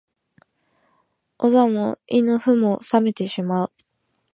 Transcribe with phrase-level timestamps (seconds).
[1.37, 3.71] お座も胃の腑も冷めてしまう